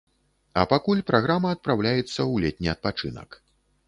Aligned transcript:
А 0.59 0.61
пакуль 0.71 1.03
праграма 1.11 1.51
адпраўляецца 1.55 2.15
ў 2.15 2.33
летні 2.47 2.73
адпачынак. 2.73 3.37